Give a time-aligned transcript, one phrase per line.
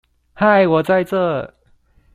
[0.33, 1.53] 嗨我在這